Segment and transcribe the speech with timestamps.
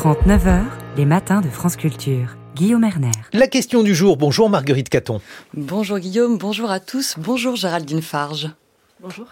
[0.00, 0.62] 8h30, 9h,
[0.96, 2.34] les matins de France Culture.
[2.54, 3.10] Guillaume Erner.
[3.34, 4.16] La question du jour.
[4.16, 5.20] Bonjour Marguerite Caton.
[5.52, 7.16] Bonjour Guillaume, bonjour à tous.
[7.18, 8.48] Bonjour Géraldine Farge.
[9.02, 9.26] Bonjour.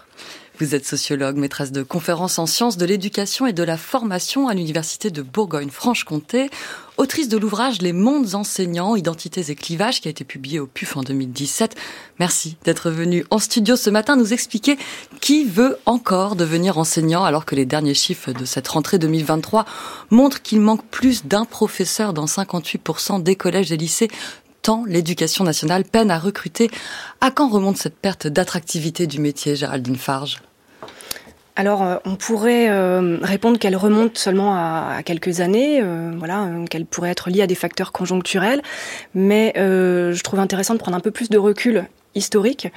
[0.61, 4.53] Vous êtes sociologue, maîtresse de conférences en sciences de l'éducation et de la formation à
[4.53, 6.49] l'Université de Bourgogne-Franche-Comté,
[6.97, 10.97] autrice de l'ouvrage Les mondes enseignants, identités et clivages qui a été publié au PUF
[10.97, 11.75] en 2017.
[12.19, 14.77] Merci d'être venu en studio ce matin nous expliquer
[15.21, 19.63] qui veut encore devenir enseignant alors que les derniers chiffres de cette rentrée 2023
[20.09, 24.09] montrent qu'il manque plus d'un professeur dans 58% des collèges et lycées
[24.61, 26.69] tant l'éducation nationale peine à recruter.
[27.21, 30.41] À quand remonte cette perte d'attractivité du métier, Géraldine Farge?
[31.59, 36.85] Alors, euh, on pourrait euh, répondre qu'elle remonte seulement à, quelques années, euh, voilà, qu'elle
[36.85, 38.61] pourrait être liée à des facteurs conjoncturels,
[39.13, 41.83] mais je trouve intéressant de prendre un peu plus de recul
[42.19, 42.67] historique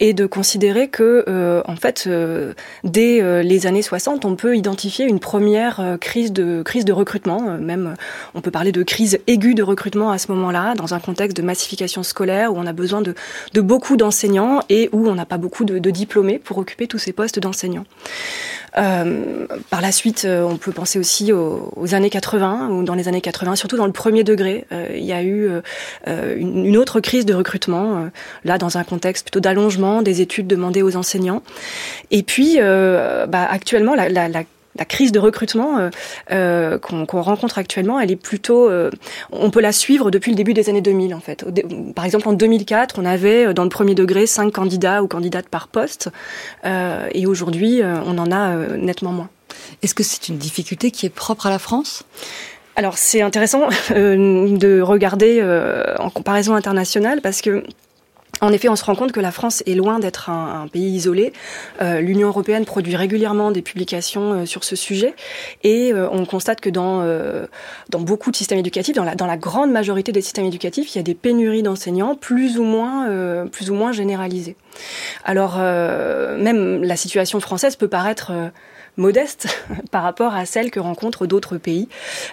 [0.00, 4.56] et de considérer que euh, en fait euh, dès euh, les années 60 on peut
[4.56, 7.94] identifier une première crise de crise de recrutement même
[8.34, 11.42] on peut parler de crise aiguë de recrutement à ce moment-là dans un contexte de
[11.42, 13.14] massification scolaire où on a besoin de,
[13.52, 17.12] de beaucoup d'enseignants et où on n'a pas beaucoup de, diplômés pour occuper tous ces
[17.12, 17.84] postes d'enseignants.
[18.74, 23.56] Par la suite on peut penser aussi aux, années 80 ou dans les années 80
[23.56, 25.50] surtout dans le premier degré il y a eu
[26.06, 28.08] une, une, autre crise de recrutement
[28.44, 31.42] là dans un contexte plutôt d'allongement des études demandées aux enseignants.
[32.10, 35.90] Et puis, euh, bah, actuellement, la, la, la la crise de recrutement euh,
[36.30, 38.90] euh qu'on rencontre actuellement, elle est plutôt, euh,
[39.30, 41.44] on peut la suivre depuis le début des années 2000 en fait.
[41.94, 45.68] Par exemple, en 2004, on avait dans le premier degré cinq candidats ou candidates par
[45.68, 46.08] poste,
[46.64, 49.28] et aujourd'hui, on en a nettement moins.
[49.82, 52.04] Est-ce que c'est une difficulté qui est propre à la France?
[52.74, 55.42] Alors c'est intéressant de regarder
[55.98, 57.62] en comparaison internationale parce que
[58.42, 61.32] en effet, on se rend compte que la France est loin d'être un, pays isolé.
[61.80, 65.14] Euh, L'Union européenne produit régulièrement des publications euh, sur ce sujet
[65.62, 66.82] et euh, on constate que dans,
[67.90, 70.98] dans beaucoup de systèmes éducatifs, dans la, dans la grande majorité des systèmes éducatifs, il
[70.98, 74.56] y a des pénuries d'enseignants plus ou moins, plus ou moins généralisées.
[75.24, 78.32] Alors, même la situation française peut paraître
[78.96, 79.48] modeste
[79.90, 81.88] par rapport à celle que rencontrent d'autres pays.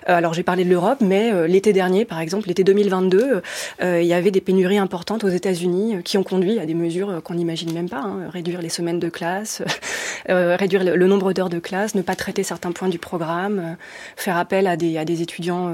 [0.08, 3.42] Euh, alors j'ai parlé de l'Europe, mais euh, l'été dernier, par exemple, l'été 2022,
[3.82, 7.22] euh, il y avait des pénuries importantes aux États-Unis qui ont conduit à des mesures
[7.24, 8.30] qu'on n'imagine même pas, hein.
[8.30, 9.62] réduire les semaines de classe,
[10.28, 13.78] réduire le, nombre d'heures de classe, ne pas traiter certains points du programme,
[14.16, 15.74] faire appel à des, à des étudiants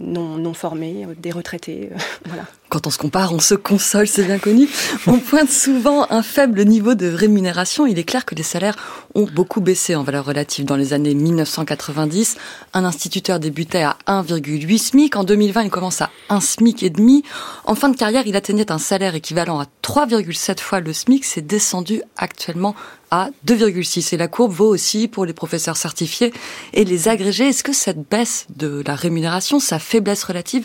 [0.00, 1.90] non, non formés, des retraités,
[2.26, 2.44] voilà.
[2.72, 4.66] Quand on se compare, on se console, c'est bien connu.
[5.06, 7.86] On pointe souvent un faible niveau de rémunération.
[7.86, 8.76] Il est clair que les salaires
[9.14, 12.38] ont beaucoup baissé en valeur relative dans les années 1990.
[12.72, 15.16] Un instituteur débutait à 1,8 SMIC.
[15.16, 17.24] En 2020, il commence à 1 SMIC et demi.
[17.66, 21.26] En fin de carrière, il atteignait un salaire équivalent à 3,7 fois le SMIC.
[21.26, 22.74] C'est descendu actuellement
[23.12, 24.14] à 2,6.
[24.14, 26.32] Et la courbe vaut aussi pour les professeurs certifiés
[26.72, 27.48] et les agrégés.
[27.48, 30.64] Est-ce que cette baisse de la rémunération, sa faiblesse relative,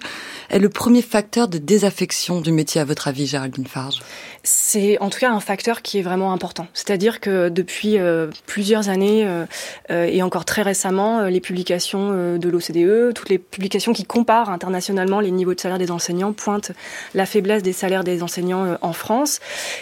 [0.50, 4.00] est le premier facteur de désaffection du métier à votre avis, Géraldine Farge?
[4.44, 6.68] C'est en tout cas un facteur qui est vraiment important.
[6.74, 9.46] C'est-à-dire que depuis euh, plusieurs années euh,
[9.92, 15.20] euh, et encore très récemment, les publications de l'OCDE, toutes les publications qui comparent internationalement
[15.20, 16.72] les niveaux de salaire des enseignants pointent
[17.14, 19.42] la faiblesse des salaires des enseignants en France.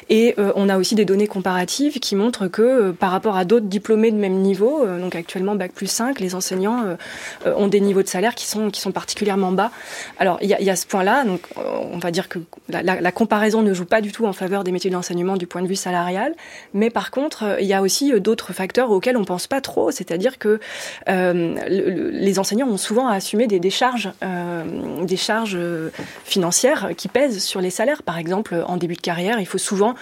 [0.10, 4.12] Et on a aussi des données comparatives qui montrent euh, par rapport à d'autres diplômés
[4.12, 6.84] de même niveau, euh, donc actuellement Bac plus 5, les enseignants
[7.46, 9.72] euh, ont des niveaux de salaire qui sont, particulièrement bas.
[10.20, 12.40] Alors il y a, ce point-là, donc on va dire que
[12.70, 15.68] la, comparaison ne joue pas du tout en faveur des métiers d'enseignement du point de
[15.68, 16.36] vue salarial,
[16.74, 20.38] mais par contre il y a aussi d'autres facteurs auxquels on pense pas trop, c'est-à-dire
[20.38, 20.60] que
[21.08, 24.12] le, les enseignants ont souvent à assumer des, charges,
[25.02, 25.58] des charges
[26.24, 28.04] financières qui pèsent sur les salaires.
[28.04, 29.96] Par exemple, en début de carrière, il faut souvent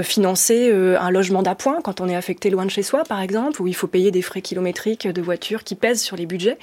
[0.00, 3.66] financer un logement d'appoint quand on est affecté loin de chez soi, par exemple, où
[3.66, 6.58] il faut payer des frais kilométriques de voiture qui pèsent sur les budgets.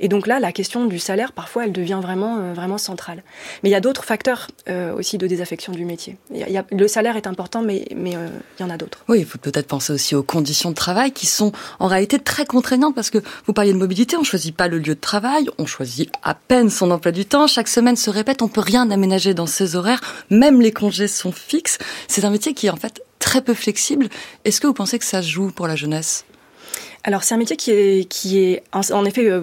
[0.00, 3.22] Et donc là, la question du salaire, parfois, elle devient vraiment, euh, vraiment centrale.
[3.62, 6.16] Mais il y a d'autres facteurs euh, aussi de désaffection du métier.
[6.34, 9.04] Y a, le salaire est important, mais, mais euh, il y en a d'autres.
[9.08, 12.46] Oui, il faut peut-être penser aussi aux conditions de travail qui sont en réalité très
[12.46, 15.66] contraignantes parce que vous parliez de mobilité, on choisit pas le lieu de travail, on
[15.66, 17.46] choisit à peine son emploi du temps.
[17.46, 20.00] Chaque semaine se répète, on peut rien aménager dans ses horaires,
[20.30, 21.78] même les congés sont fixes.
[22.08, 24.08] C'est un métier qui en fait très peu flexible.
[24.44, 26.24] Est-ce que vous pensez que ça se joue pour la jeunesse?
[27.04, 29.42] Alors c'est un métier qui est, en, effet euh,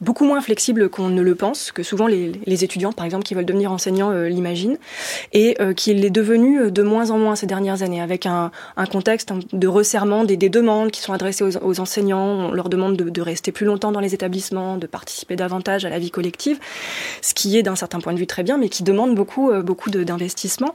[0.00, 3.34] beaucoup moins flexible qu'on ne le pense, que souvent les, les, étudiants, par exemple, qui
[3.34, 4.78] veulent devenir enseignants euh, l'imaginent,
[5.32, 8.52] et euh, qu'il est devenu euh, de moins en moins ces dernières années, avec un,
[8.76, 12.48] un contexte de resserrement des, des, demandes qui sont adressées aux, aux, enseignants.
[12.48, 15.90] On leur demande de, de, rester plus longtemps dans les établissements, de participer davantage à
[15.90, 16.58] la vie collective,
[17.20, 19.62] ce qui est d'un certain point de vue très bien, mais qui demande beaucoup, euh,
[19.62, 20.74] beaucoup d'investissement.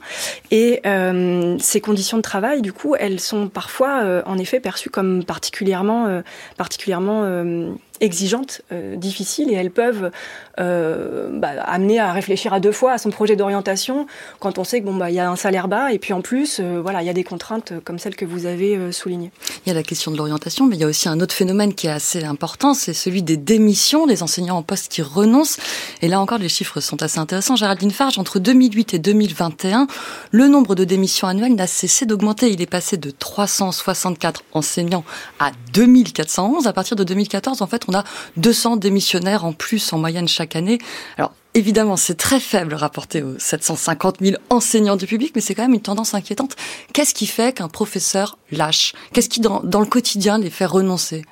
[0.50, 5.24] Et euh, ces conditions de travail, du coup, elles sont parfois, en effet, perçues comme
[5.24, 6.22] particulièrement,
[6.56, 7.74] particulièrement
[8.04, 8.62] exigeantes,
[8.96, 10.10] difficiles, et elles peuvent
[10.58, 14.06] bah, amener à réfléchir à deux fois à son projet d'orientation
[14.38, 16.20] quand on sait que bon bah il y a un salaire bas et puis en
[16.20, 19.32] plus voilà il y a des contraintes comme celles que vous avez soulignées.
[19.64, 21.74] Il y a la question de l'orientation, mais il y a aussi un autre phénomène
[21.74, 25.58] qui est assez important, c'est celui des démissions, des enseignants en poste qui renoncent.
[26.02, 27.56] Et là encore, les chiffres sont assez intéressants.
[27.56, 29.86] Géraldine Farge, entre 2008 et 2021,
[30.30, 32.50] le nombre de démissions annuelles n'a cessé d'augmenter.
[32.50, 35.04] Il est passé de 364 enseignants
[35.38, 36.66] à 2411.
[36.66, 38.04] À partir de 2014, en fait, on a
[38.36, 40.78] 200 démissionnaires en plus en moyenne chaque année.
[41.16, 45.62] Alors, Évidemment, c'est très faible rapporté aux 750 000 enseignants du public, mais c'est quand
[45.62, 46.56] même une tendance inquiétante.
[46.92, 48.92] Qu'est-ce qui fait qu'un professeur lâche?
[49.12, 51.24] Qu'est-ce qui, dans, dans le quotidien, les fait renoncer?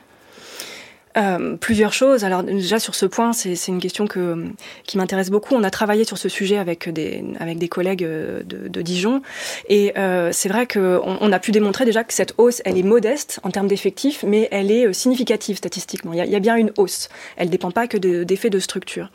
[1.18, 2.24] Euh, plusieurs choses.
[2.24, 4.46] Alors déjà sur ce point, c'est une question que,
[4.84, 5.54] qui m'intéresse beaucoup.
[5.54, 9.22] On a travaillé sur ce sujet avec des, avec des collègues euh, de, Dijon,
[9.68, 12.82] et euh, c'est vrai qu'on on a pu démontrer déjà que cette hausse, elle est
[12.82, 16.12] modeste en termes d'effectifs, mais elle est significative statistiquement.
[16.14, 17.08] Il y a, bien une hausse.
[17.36, 19.10] Elle dépend pas que d'effets de, structure.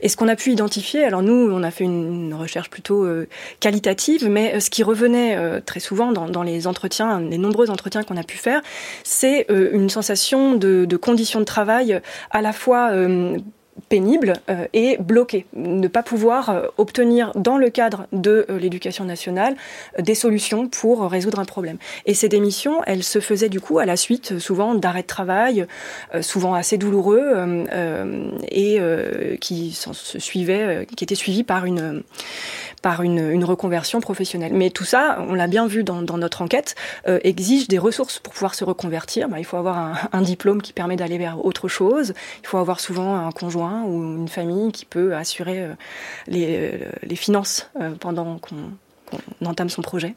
[0.00, 3.06] Et ce qu'on a pu identifier, alors nous, on a fait une, recherche plutôt
[3.58, 8.16] qualitative, mais ce qui revenait très souvent dans, dans, les entretiens, les nombreux entretiens qu'on
[8.16, 8.62] a pu faire,
[9.04, 12.00] c'est une sensation de, de conditions de travail
[12.30, 13.38] à la fois euh,
[13.88, 19.56] pénible euh, et bloqué, ne pas pouvoir euh, obtenir dans le cadre de l'éducation nationale
[19.98, 21.78] des solutions pour résoudre un problème.
[22.06, 25.66] Et ces démissions, elles se faisaient du coup à la suite souvent d'arrêts de travail,
[26.20, 27.66] souvent assez douloureux
[28.50, 28.80] et
[29.40, 32.02] qui se suivaient, qui étaient suivis par une
[32.82, 34.52] par une, une, reconversion professionnelle.
[34.54, 36.74] Mais tout ça, on l'a bien vu dans, dans notre enquête,
[37.08, 39.28] euh, exige des ressources pour pouvoir se reconvertir.
[39.28, 42.14] Ben, il faut avoir un, un, diplôme qui permet d'aller vers autre chose.
[42.42, 45.74] Il faut avoir souvent un conjoint ou une famille qui peut assurer euh,
[46.26, 48.56] les, euh, les, finances euh, pendant qu'on
[49.10, 50.14] qu entame son projet.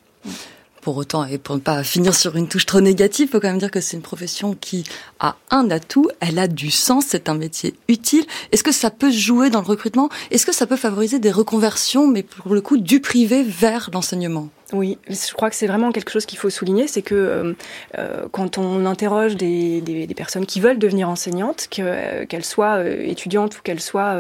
[0.84, 3.48] Pour autant, et pour ne pas finir sur une touche trop négative, il faut quand
[3.48, 4.84] même dire que c'est une profession qui
[5.22, 8.26] a un atout, elle a du sens, c'est un métier utile.
[8.52, 10.10] Est-ce que ça peut jouer dans le recrutement?
[10.30, 14.50] Est-ce que ça peut favoriser des reconversions, mais pour le coup, du privé vers l'enseignement?
[14.74, 17.54] Oui, je crois que c'est vraiment quelque chose qu'il faut souligner, c'est que euh,
[17.98, 23.62] euh, quand on interroge des, personnes qui veulent devenir enseignantes, euh, qu'elles soient étudiantes ou
[23.62, 24.16] qu'elles soient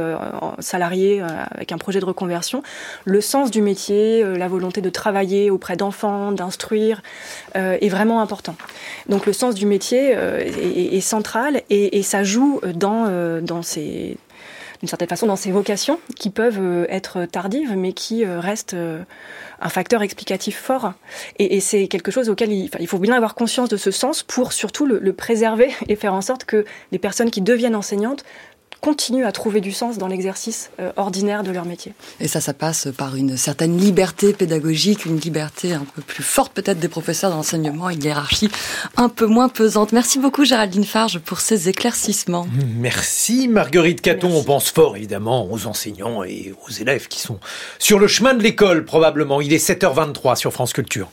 [0.59, 1.21] salariées
[1.51, 2.61] avec un projet de reconversion,
[3.05, 7.01] le sens du métier, la volonté de travailler auprès d'enfants, d'instruire,
[7.55, 8.55] est vraiment important.
[9.09, 14.17] Donc le sens du métier est, est, central et, et, ça joue dans, dans ces
[14.83, 18.75] d'une certaine façon dans ces vocations qui peuvent être tardives mais qui restent
[19.63, 20.91] un facteur explicatif fort.
[21.39, 24.51] Et, c'est quelque chose auquel il, il, faut bien avoir conscience de ce sens pour
[24.51, 28.25] surtout le, le préserver et faire en sorte que les personnes qui deviennent enseignantes
[28.83, 31.93] continuent à trouver du sens dans l'exercice euh, ordinaire de leur métier.
[32.19, 36.51] Et ça, ça passe par une certaine liberté pédagogique, une liberté un peu plus forte
[36.51, 38.51] peut-être des professeurs d'enseignement, une hiérarchie
[38.97, 39.93] un peu moins pesante.
[39.93, 42.45] Merci beaucoup Géraldine Farge pour ces éclaircissements.
[42.77, 44.27] Merci Marguerite Caton.
[44.27, 44.41] Merci.
[44.41, 47.39] On pense fort évidemment aux enseignants et aux élèves qui sont
[47.79, 49.39] sur le chemin de l'école probablement.
[49.39, 51.09] Il est 7h23 sur France Culture.